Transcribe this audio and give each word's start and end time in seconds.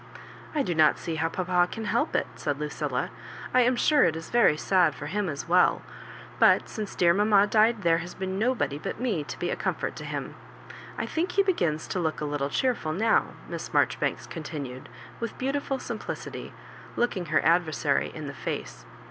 "I 0.55 0.63
do 0.63 0.73
not 0.73 0.97
see 0.97 1.13
how 1.17 1.29
papa 1.29 1.67
can 1.71 1.85
help 1.85 2.15
it," 2.15 2.25
said 2.33 2.59
Lu 2.59 2.69
cilla." 2.69 3.11
I 3.53 3.61
am 3.61 3.75
sure 3.75 4.03
it 4.03 4.15
is 4.15 4.31
very 4.31 4.57
sad 4.57 4.95
for 4.95 5.05
him 5.05 5.29
as 5.29 5.47
well; 5.47 5.83
but 6.39 6.67
since 6.67 6.95
dear 6.95 7.13
mamma 7.13 7.45
died 7.45 7.83
there 7.83 7.99
has 7.99 8.15
been 8.15 8.39
no* 8.39 8.55
body 8.55 8.79
but 8.79 8.99
me 8.99 9.23
to 9.23 9.37
be 9.37 9.51
a 9.51 9.55
comfort 9.55 9.95
to 9.97 10.03
him. 10.05 10.33
I 10.97 11.05
think 11.05 11.33
he 11.33 11.43
begins 11.43 11.87
to 11.89 11.99
look 11.99 12.19
a 12.19 12.25
little 12.25 12.49
cheerful 12.49 12.93
now," 12.93 13.35
Miss 13.47 13.69
Marjo 13.75 13.97
ribanks 13.99 14.27
continued, 14.27 14.89
with 15.19 15.37
beautiful 15.37 15.77
simplicity, 15.77 16.51
lookuig 16.97 17.27
her 17.27 17.45
adversary 17.45 18.09
in 18.11 18.25
the 18.25 18.33
face. 18.33 18.87